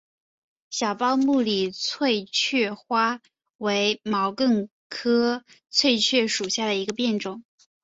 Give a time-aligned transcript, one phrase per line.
[0.71, 3.21] 小苞木里翠雀花
[3.57, 7.43] 为毛茛科翠雀属下的一个变种。